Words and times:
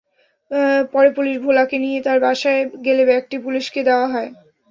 পরে 0.93 1.09
পুলিশ 1.17 1.35
ভোলাকে 1.43 1.77
নিয়ে 1.79 1.99
তাঁর 2.05 2.19
বাসায় 2.25 2.61
গেলে 2.85 3.03
ব্যাগটি 3.09 3.37
পুলিশকে 3.45 3.79
দেওয়া 3.87 4.07
হয়। 4.13 4.29